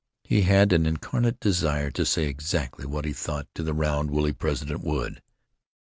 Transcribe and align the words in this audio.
He 0.23 0.37
was 0.39 0.67
an 0.73 0.87
incarnate 0.87 1.39
desire 1.39 1.91
to 1.91 2.07
say 2.07 2.25
exactly 2.25 2.87
what 2.87 3.05
he 3.05 3.13
thought 3.13 3.45
to 3.53 3.61
the 3.61 3.75
round, 3.75 4.09
woolly 4.09 4.33
President 4.33 4.81
Wood. 4.83 5.21